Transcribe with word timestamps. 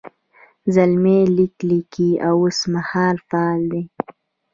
زلمی 0.73 1.19
لیک 1.35 1.55
لیکي 1.69 2.09
اوس 2.29 2.57
مهال 2.73 3.15
فعل 3.29 3.61
دی. 3.71 3.81